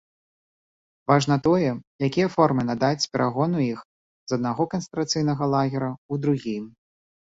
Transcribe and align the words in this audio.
Важна 1.11 1.35
тое, 1.47 1.71
якія 2.07 2.29
формы 2.35 2.61
надаць 2.71 3.09
перагону 3.17 3.57
іх 3.67 3.79
з 4.33 4.41
аднаго 4.41 4.63
канцэнтрацыйнага 4.75 5.43
лагера 5.57 5.91
ў 6.11 6.25
другі. 6.25 6.57